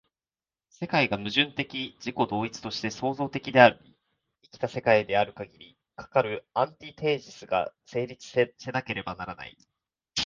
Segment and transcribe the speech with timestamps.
[0.71, 3.95] 世界が矛盾的自己同一として創造的であり、
[4.45, 9.55] 生きた世界であるかぎり、かかるアンティテージスが成立せなければならない。